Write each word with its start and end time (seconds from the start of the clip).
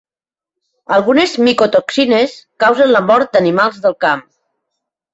Algunes 0.97 1.35
micotoxines 1.49 2.35
causen 2.65 2.93
la 2.97 3.05
mort 3.13 3.33
d'animals 3.39 3.81
del 3.89 3.99
camp. 4.09 4.29